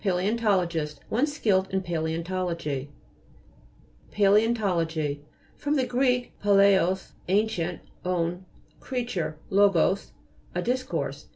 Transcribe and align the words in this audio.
PA'LJEOXTO'LOGIST 0.03 0.99
One 1.09 1.27
skilled 1.27 1.69
in 1.69 1.81
paleontology. 1.83 2.89
PALJEOXTO'LOGY 4.11 5.21
fr. 5.55 5.69
gr. 5.69 6.03
palaios, 6.43 7.11
an 7.27 7.45
cient, 7.47 7.81
on, 8.03 8.43
creature, 8.79 9.37
logos, 9.51 10.11
a 10.55 10.63
dis 10.63 10.81
course. 10.81 11.27